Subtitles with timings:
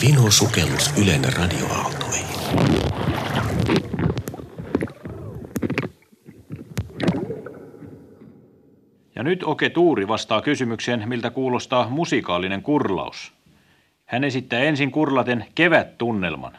[0.00, 2.26] Vino sukellus Ylen radioaaltoihin.
[9.14, 13.32] Ja nyt Oke Tuuri vastaa kysymykseen, miltä kuulostaa musikaalinen kurlaus.
[14.06, 16.58] Hän esittää ensin kurlaten kevät-tunnelman.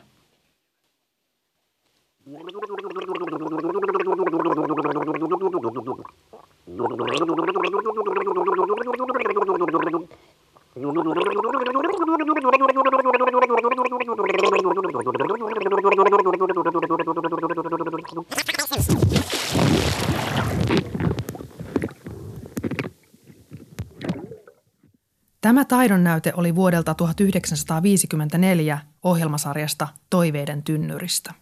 [25.41, 31.33] Tämä taidonnäyte oli vuodelta 1954 ohjelmasarjasta Toiveiden tynnyristä.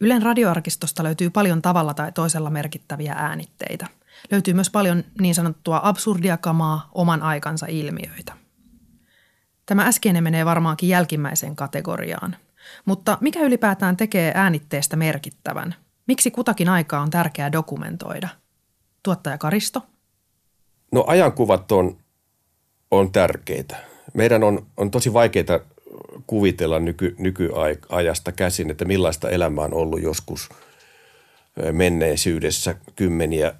[0.00, 3.86] Ylen radioarkistosta löytyy paljon tavalla tai toisella merkittäviä äänitteitä.
[4.30, 8.32] Löytyy myös paljon niin sanottua absurdiakamaa, oman aikansa ilmiöitä.
[9.66, 12.36] Tämä äskeinen menee varmaankin jälkimmäiseen kategoriaan.
[12.84, 15.74] Mutta mikä ylipäätään tekee äänitteestä merkittävän?
[16.06, 18.28] Miksi kutakin aikaa on tärkeää dokumentoida?
[19.02, 19.82] Tuottaja Karisto?
[20.92, 21.96] No ajankuvat on,
[22.90, 23.76] on tärkeitä.
[24.14, 25.60] Meidän on, on tosi vaikeita
[26.26, 30.48] kuvitella nyky, nykyajasta käsin, että millaista elämää on ollut joskus
[31.72, 33.54] menneisyydessä kymmeniä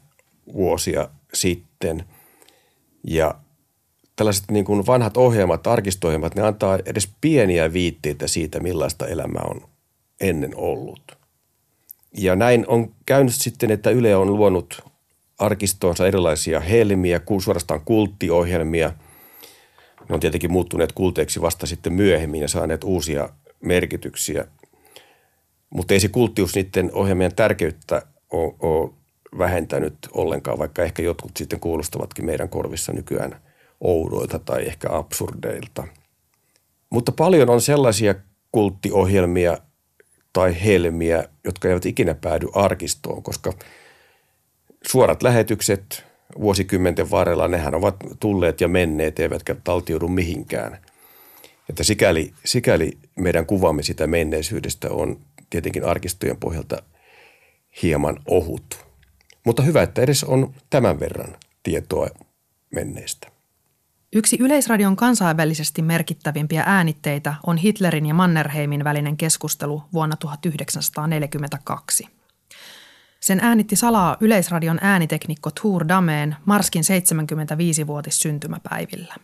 [0.53, 2.05] vuosia sitten.
[3.05, 3.35] Ja
[4.17, 9.69] tällaiset niin kuin vanhat ohjelmat, arkistohjelmat, ne antaa edes pieniä viitteitä siitä, millaista elämää on
[10.21, 11.19] ennen ollut.
[12.19, 14.85] Ja näin on käynyt sitten, että Yle on luonut
[15.39, 18.93] arkistoonsa erilaisia helmiä, suorastaan kulttiohjelmia–
[20.09, 23.29] ne on tietenkin muuttuneet kulteeksi vasta sitten myöhemmin ja saaneet uusia
[23.61, 24.45] merkityksiä.
[25.71, 28.91] Mutta ei se kulttius niiden ohjelmien tärkeyttä ole
[29.39, 33.41] vähentänyt ollenkaan, vaikka ehkä jotkut sitten kuulostavatkin meidän korvissa nykyään
[33.81, 35.87] oudoilta tai ehkä absurdeilta.
[36.91, 38.15] Mutta paljon on sellaisia
[38.53, 39.59] kulttiohjelmia
[40.33, 43.53] tai helmiä, jotka eivät ikinä päädy arkistoon, koska
[44.89, 46.05] suorat lähetykset,
[46.41, 50.79] vuosikymmenten varrella, nehän ovat tulleet ja menneet, eivätkä taltiudu mihinkään.
[51.69, 55.19] Että sikäli, sikäli meidän kuvamme sitä menneisyydestä on
[55.51, 56.83] tietenkin arkistojen pohjalta
[57.83, 58.86] hieman ohut.
[59.47, 62.09] Mutta hyvä, että edes on tämän verran tietoa
[62.75, 63.29] menneestä.
[64.13, 72.09] Yksi Yleisradion kansainvälisesti merkittävimpiä äänitteitä on Hitlerin ja Mannerheimin välinen keskustelu vuonna 1942.
[73.21, 79.15] Sen äänitti salaa Yleisradion ääniteknikko Thur Dameen Marskin 75-vuotis syntymäpäivillä.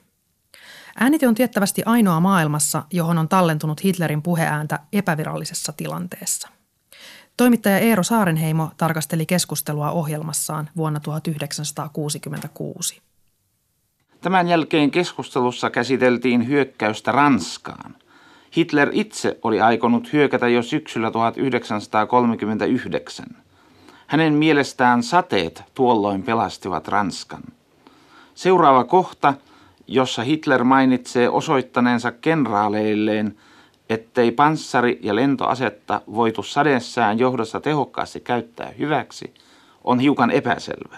[1.01, 6.49] Äänite on tiettävästi ainoa maailmassa, johon on tallentunut Hitlerin puheääntä epävirallisessa tilanteessa.
[7.37, 13.03] Toimittaja Eero Saarenheimo tarkasteli keskustelua ohjelmassaan vuonna 1966.
[14.21, 17.97] Tämän jälkeen keskustelussa käsiteltiin hyökkäystä Ranskaan.
[18.57, 23.27] Hitler itse oli aikonut hyökätä jo syksyllä 1939.
[24.07, 27.43] Hänen mielestään sateet tuolloin pelastivat Ranskan.
[28.35, 29.35] Seuraava kohta,
[29.87, 33.37] jossa Hitler mainitsee osoittaneensa kenraaleilleen,
[33.93, 39.35] ettei panssari- ja lentoasetta voitu sadessään johdossa tehokkaasti käyttää hyväksi,
[39.85, 40.97] on hiukan epäselvä.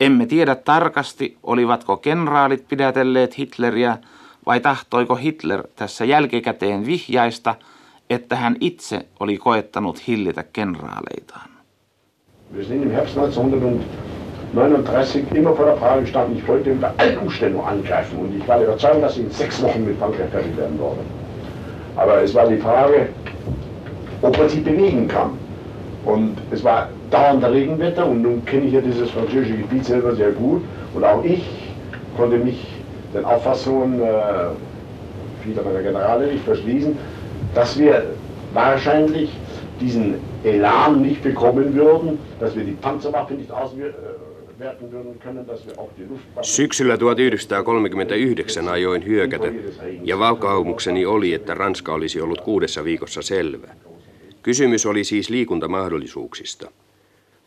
[0.00, 3.98] Emme tiedä tarkasti, olivatko kenraalit pidätelleet Hitleriä
[4.46, 7.54] vai tahtoiko Hitler tässä jälkikäteen vihjaista,
[8.10, 11.50] että hän itse oli koettanut hillitä kenraaleitaan.
[12.54, 17.60] Wir sind im Herbst 1939 immer vor der Frage gestanden, ich wollte unter allen Umständen
[17.60, 20.78] angreifen und ich war überzeugt, dass ich in sechs Wochen mit Frankreich fertig werden.
[21.96, 23.08] Aber es war die Frage,
[24.22, 25.30] ob man sich bewegen kann.
[26.04, 30.30] Und es war dauernder Regenwetter und nun kenne ich ja dieses französische Gebiet selber sehr
[30.30, 30.62] gut
[30.94, 31.44] und auch ich
[32.16, 32.66] konnte mich
[33.12, 34.06] den Auffassungen äh,
[35.42, 36.96] vieler meiner Generale nicht verschließen,
[37.54, 38.04] dass wir
[38.54, 39.30] wahrscheinlich
[39.80, 40.14] diesen
[40.44, 44.29] Elan nicht bekommen würden, dass wir die Panzerwaffe nicht auswerten würden
[46.42, 49.46] Syksyllä 1939 ajoin hyökätä
[50.04, 53.68] ja vakaumukseni oli, että Ranska olisi ollut kuudessa viikossa selvä.
[54.42, 56.70] Kysymys oli siis liikuntamahdollisuuksista.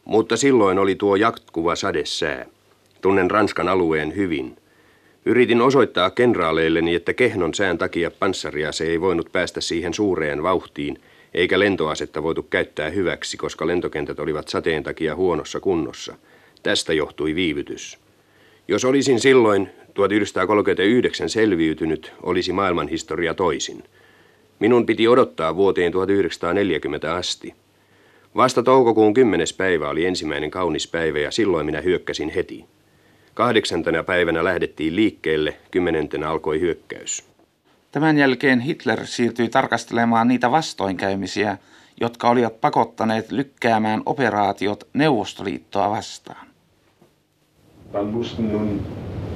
[0.06, 2.46] Mutta silloin oli tuo jatkuva sadesää.
[3.02, 4.56] Tunnen Ranskan alueen hyvin.
[5.26, 11.00] Yritin osoittaa kenraaleilleni, että kehnon sään takia panssaria se ei voinut päästä siihen suureen vauhtiin–
[11.34, 16.16] eikä lentoasetta voitu käyttää hyväksi, koska lentokentät olivat sateen takia huonossa kunnossa.
[16.64, 17.98] Tästä johtui viivytys.
[18.68, 23.84] Jos olisin silloin 1939 selviytynyt, olisi maailmanhistoria toisin.
[24.60, 27.54] Minun piti odottaa vuoteen 1940 asti.
[28.36, 29.48] Vasta toukokuun 10.
[29.58, 32.66] päivä oli ensimmäinen kaunis päivä ja silloin minä hyökkäsin heti.
[33.34, 37.24] Kahdeksantena päivänä lähdettiin liikkeelle, kymmenentenä alkoi hyökkäys.
[37.92, 41.58] Tämän jälkeen Hitler siirtyi tarkastelemaan niitä vastoinkäymisiä,
[42.02, 46.53] jotka olivat pakottaneet lykkäämään operaatiot Neuvostoliittoa vastaan.
[47.94, 48.80] Dann mussten nun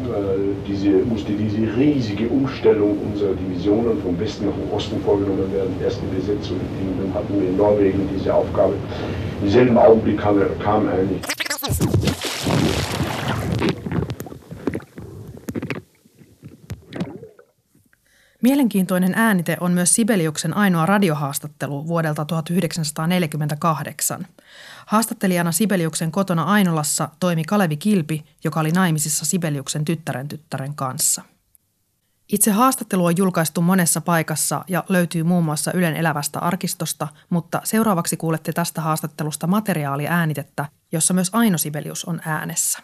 [0.03, 5.75] äh, diese, musste diese riesige Umstellung unserer Divisionen vom Westen nach dem Osten vorgenommen werden.
[5.79, 6.57] Erste Besetzung,
[6.99, 8.73] dann hatten wir in Norwegen diese Aufgabe.
[9.43, 11.21] Im selben Augenblick kam, kam eine
[18.47, 24.27] Mielenkiintoinen äänite on myös Sibeliuksen ainoa radiohaastattelu vuodelta 1948.
[24.85, 31.21] Haastattelijana Sibeliuksen kotona Ainolassa toimi Kalevi Kilpi, joka oli naimisissa Sibeliuksen tyttären tyttären kanssa.
[32.31, 38.17] Itse haastattelu on julkaistu monessa paikassa ja löytyy muun muassa Ylen elävästä arkistosta, mutta seuraavaksi
[38.17, 42.79] kuulette tästä haastattelusta materiaaliäänitettä, jossa myös Aino Sibelius on äänessä.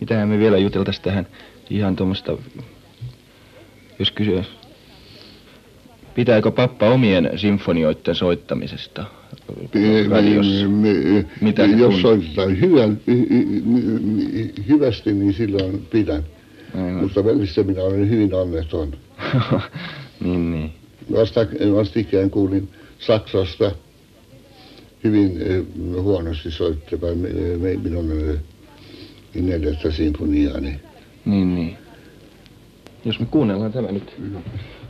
[0.00, 1.26] Mitähän me vielä juteltaisiin tähän
[1.70, 2.32] ihan tuommoista,
[3.98, 4.44] jos kysyä,
[6.14, 9.04] pitääkö pappa omien sinfonioiden soittamisesta
[10.10, 10.66] radiossa?
[11.40, 16.22] Mitä se Jos tunt- soitetaan hyvän, hy- hy- hyvästi, niin silloin pidän.
[16.74, 16.94] Aivan.
[16.94, 18.92] Mutta välissä minä olen hyvin onneton.
[20.24, 20.72] niin, niin.
[21.12, 21.40] Vasta,
[21.74, 22.68] vastikään kuulin
[22.98, 23.72] Saksasta
[25.04, 25.62] hyvin eh,
[26.02, 27.28] huonosti soittavan me-
[27.60, 28.36] me- minun eh,
[29.42, 30.80] neljättä sinfoniaani.
[31.24, 31.76] Niin, niin.
[33.04, 34.12] Jos me kuunnellaan tämä nyt.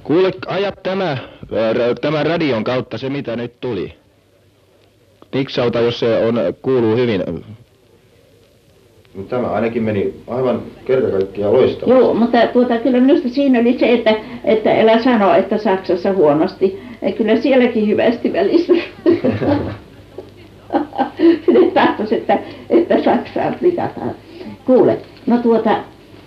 [0.04, 1.18] Kuule, aja tämä,
[1.50, 3.94] ra- tämä radion kautta se, mitä nyt tuli.
[5.34, 7.24] Niksauta, jos se on, kuuluu hyvin.
[9.28, 11.90] Tämä ainakin meni aivan kerta kaikkiaan loistavasti.
[11.90, 14.14] Joo, mutta tuota, kyllä minusta siinä oli se, että,
[14.44, 16.82] että älä sano, että Saksassa huonosti.
[17.02, 18.72] Et Kyllä sielläkin hyvästi välissä.
[21.52, 22.38] Ne tahtois, että,
[22.70, 24.14] että Saksaa prikataan.
[24.64, 25.76] Kuule, no tuota,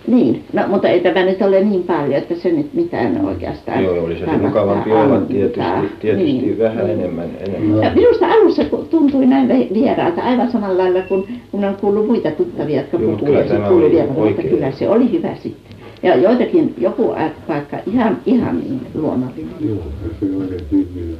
[0.08, 4.04] niin, no, mutta ei tämä nyt ole niin paljon, että se nyt mitään oikeastaan Joo,
[4.04, 5.60] olisi se mukavampi olla tietysti,
[6.00, 6.58] tietysti Niin.
[6.58, 7.30] vähän enemmän.
[7.48, 7.82] enemmän.
[7.82, 12.30] Ja minusta alussa tuntui näin vi- vieraalta, aivan samalla lailla kuin kun on kuullut muita
[12.30, 13.24] tuttavia, jotka puhuivat.
[13.24, 14.48] kyllä ja kuului oli vieraalta, mutta oikein.
[14.54, 15.76] kyllä se oli hyvä sitten.
[16.02, 17.14] Ja joitakin, joku
[17.46, 19.54] paikka ihan, ihan niin luonnollinen.
[19.60, 19.78] Joo,
[20.20, 21.16] se on niin hyvä.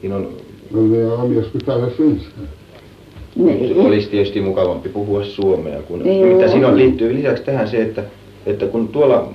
[0.00, 0.28] Siinä on,
[3.36, 3.80] Niin.
[3.80, 5.82] olisi tietysti mukavampi puhua suomea.
[5.82, 6.36] Kun, Joo.
[6.36, 8.02] mitä siinä on, liittyy lisäksi tähän se, että,
[8.46, 9.28] että kun tuolla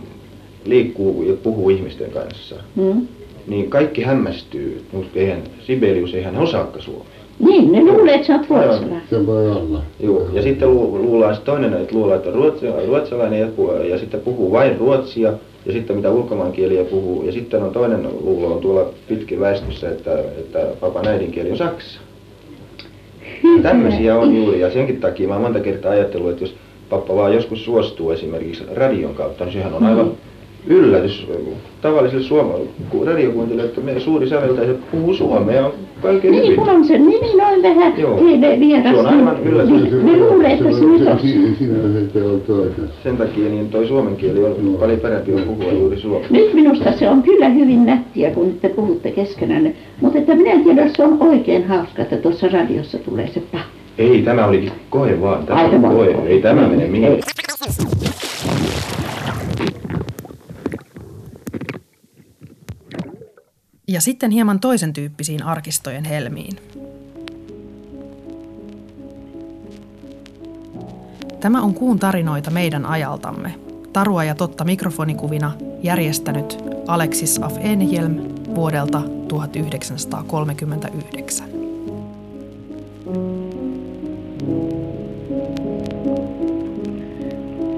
[0.65, 3.07] liikkuu ja puhuu ihmisten kanssa, Hmm?
[3.47, 7.03] niin kaikki hämmästyy, mutta eihän Sibelius eihän osaakaan suomea.
[7.39, 9.01] Niin, ne luulee, että sä oot ruotsalainen.
[9.09, 9.81] Se voi olla.
[9.99, 13.97] Joo, ja sitten lu, luullaan se toinen, että luullaan, että ruotsi, ruotsalainen ja, pu- ja
[13.99, 15.33] sitten puhuu vain ruotsia,
[15.65, 20.19] ja sitten mitä ulkomaankieliä puhuu, ja sitten on toinen luulo on tuolla pitkin väestössä, että,
[20.19, 21.99] että papan äidinkieli on saksa.
[23.63, 26.55] Tämmöisiä on juuri, ja senkin takia mä monta kertaa ajatellut, että jos
[26.89, 30.11] pappa vaan joskus suostuu esimerkiksi radion kautta, niin sehän on aivan
[30.67, 31.27] yllätys
[31.81, 32.71] tavalliselle suomalaiselle
[33.05, 35.71] radiokuuntelijalle, että meidän suuri säveltäjä puhuu suomea on
[36.01, 36.55] kaiken Niin, hyvin.
[36.59, 38.23] kun on sen nimi noin vähän Joo.
[38.23, 38.93] heille vieras.
[38.93, 39.71] Se on aivan yllätys.
[39.71, 41.19] niin Ne luulee, että se nyt on.
[42.13, 42.71] Se on.
[43.03, 46.27] Sen takia niin toi suomen kieli on paljon parempi on puhua juuri suomea.
[46.29, 49.73] Nyt minusta se on kyllä hyvin nättiä, kun te puhutte keskenään.
[50.01, 53.65] Mutta että minä en tiedä, se on oikein hauska, että tuossa radiossa tulee se pah.
[53.97, 55.45] Ei, tämä olikin koe vaan.
[55.45, 55.85] Tämä Aivan.
[55.85, 56.15] on koe.
[56.27, 56.89] Ei tämä mene Ei.
[56.89, 57.19] mihinkään.
[63.87, 66.57] Ja sitten hieman toisen tyyppisiin arkistojen helmiin.
[71.39, 73.55] Tämä on kuun tarinoita meidän ajaltamme.
[73.93, 75.51] Tarua ja totta mikrofonikuvina
[75.83, 76.57] järjestänyt
[76.87, 78.15] Alexis af Enhelm
[78.55, 81.47] vuodelta 1939.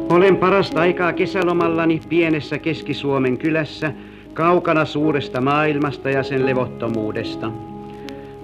[0.09, 3.93] Olen parasta aikaa kesälomallani pienessä Keski-Suomen kylässä,
[4.33, 7.51] kaukana suuresta maailmasta ja sen levottomuudesta.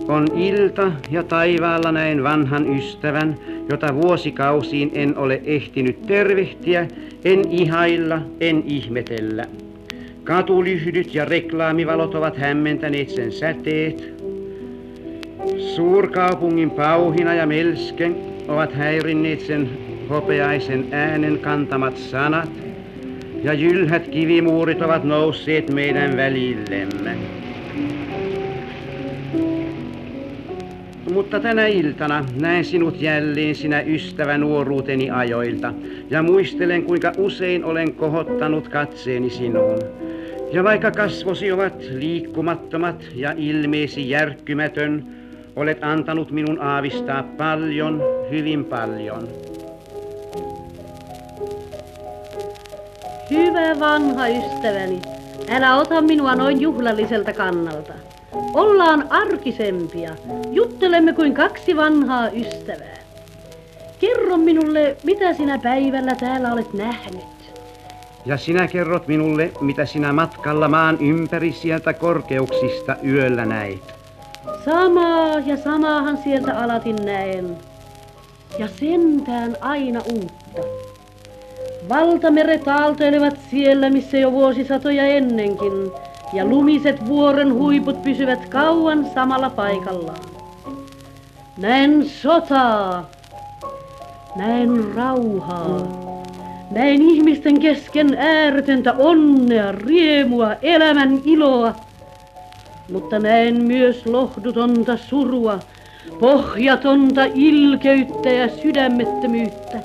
[0.08, 3.36] On ilta ja taivaalla näen vanhan ystävän,
[3.70, 6.88] jota vuosikausiin en ole ehtinyt tervehtiä,
[7.26, 9.46] en ihailla, en ihmetellä.
[10.24, 14.14] Katulyhdyt ja reklaamivalot ovat hämmentäneet sen säteet.
[15.76, 18.12] Suurkaupungin pauhina ja melske
[18.48, 19.70] ovat häirinneet sen
[20.10, 22.50] hopeaisen äänen kantamat sanat,
[23.44, 27.18] ja jylhät kivimuurit ovat nousseet meidän välillemme.
[31.14, 35.74] Mutta tänä iltana näen sinut jälleen sinä ystävä nuoruuteni ajoilta
[36.10, 39.80] ja muistelen kuinka usein olen kohottanut katseeni sinuun.
[40.54, 45.20] Ja vaikka kasvosi ovat liikkumattomat ja ilmeesi järkkymätön,
[45.60, 49.49] Olet antanut minun aavistaa paljon, hyvin paljon.
[53.30, 55.02] Hyvä vanha ystäväni,
[55.50, 57.94] älä ota minua noin juhlalliselta kannalta.
[58.54, 60.16] Ollaan arkisempia.
[60.52, 62.98] Juttelemme kuin kaksi vanhaa ystävää.
[64.00, 67.54] Kerro minulle, mitä sinä päivällä täällä olet nähnyt.
[68.26, 73.94] Ja sinä kerrot minulle, mitä sinä matkalla maan ympäri sieltä korkeuksista yöllä näit.
[74.66, 77.58] Samaa ja samaahan sieltä alatin näen.
[78.60, 80.89] Ja sentään aina uutta.
[81.90, 85.92] Valtameret aaltoilevat siellä, missä jo vuosisatoja ennenkin,
[86.34, 90.22] ja lumiset vuoren huiput pysyvät kauan samalla paikallaan.
[91.58, 93.10] Näen sotaa,
[94.36, 95.88] näen rauhaa,
[96.72, 101.76] näen ihmisten kesken ääretöntä onnea, riemua, elämän iloa,
[102.92, 105.60] mutta näen myös lohdutonta surua,
[106.20, 109.80] pohjatonta ilkeyttä ja sydämettömyyttä.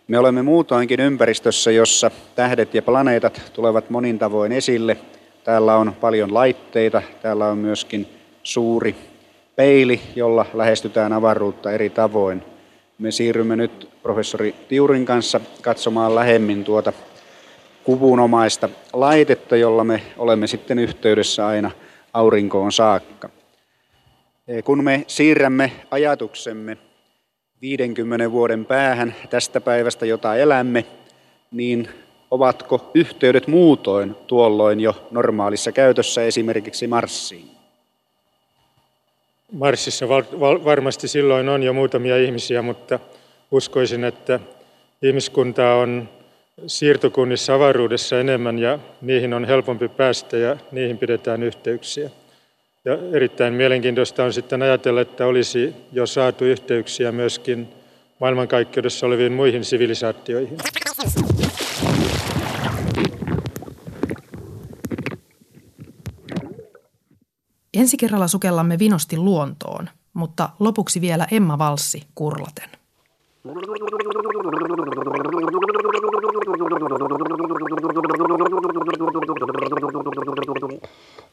[0.09, 4.97] Me olemme muutoinkin ympäristössä, jossa tähdet ja planeetat tulevat monin tavoin esille.
[5.45, 8.07] Täällä on paljon laitteita, täällä on myöskin
[8.43, 8.95] suuri
[9.57, 12.43] peili, jolla lähestytään avaruutta eri tavoin.
[12.99, 16.93] Me siirrymme nyt professori Tiurin kanssa katsomaan lähemmin tuota
[17.85, 21.71] kuvunomaista laitetta, jolla me olemme sitten yhteydessä aina
[22.13, 23.29] aurinkoon saakka.
[24.65, 26.79] Kun me siirrämme ajatuksemme
[27.63, 30.85] 50 vuoden päähän tästä päivästä, jota elämme,
[31.51, 31.89] niin
[32.31, 37.51] ovatko yhteydet muutoin tuolloin jo normaalissa käytössä esimerkiksi Marsiin?
[39.53, 40.09] Marsissa
[40.65, 42.99] varmasti silloin on jo muutamia ihmisiä, mutta
[43.51, 44.41] uskoisin, että
[45.03, 46.09] ihmiskuntaa on
[46.67, 52.11] siirtokunnissa avaruudessa enemmän ja niihin on helpompi päästä ja niihin pidetään yhteyksiä.
[52.87, 57.69] Ja erittäin mielenkiintoista on sitten ajatella, että olisi jo saatu yhteyksiä myöskin
[58.21, 60.59] maailmankaikkeudessa oleviin muihin sivilisaatioihin.
[67.75, 72.71] Ensi kerralla sukellamme vinosti luontoon, mutta lopuksi vielä Emma Valssi kurlaten.